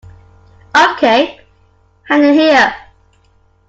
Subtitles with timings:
[0.75, 1.39] Okay,
[2.05, 2.73] hand it here.